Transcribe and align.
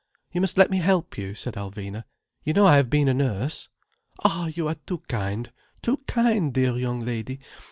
"You 0.31 0.41
must 0.41 0.57
let 0.57 0.71
me 0.71 0.79
help 0.79 1.15
you," 1.15 1.35
said 1.35 1.53
Alvina. 1.53 2.05
"You 2.43 2.53
know 2.53 2.65
I 2.65 2.77
have 2.77 2.89
been 2.89 3.07
a 3.07 3.13
nurse." 3.13 3.69
"Ah, 4.23 4.47
you 4.47 4.67
are 4.67 4.73
too 4.87 5.03
kind, 5.07 5.51
too 5.83 5.97
kind, 6.07 6.51
dear 6.51 6.75
young 6.75 7.01
lady. 7.01 7.39